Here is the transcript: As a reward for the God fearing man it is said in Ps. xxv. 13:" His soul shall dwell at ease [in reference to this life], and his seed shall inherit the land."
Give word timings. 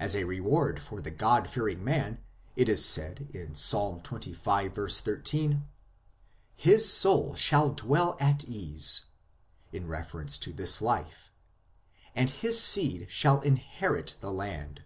As 0.00 0.16
a 0.16 0.24
reward 0.24 0.80
for 0.80 1.00
the 1.00 1.12
God 1.12 1.48
fearing 1.48 1.84
man 1.84 2.18
it 2.56 2.68
is 2.68 2.84
said 2.84 3.28
in 3.32 3.52
Ps. 3.54 3.72
xxv. 3.72 5.00
13:" 5.04 5.64
His 6.66 6.92
soul 6.92 7.36
shall 7.36 7.70
dwell 7.70 8.16
at 8.18 8.42
ease 8.42 9.04
[in 9.72 9.86
reference 9.86 10.36
to 10.38 10.52
this 10.52 10.82
life], 10.82 11.30
and 12.12 12.28
his 12.28 12.60
seed 12.60 13.06
shall 13.08 13.40
inherit 13.42 14.16
the 14.20 14.32
land." 14.32 14.82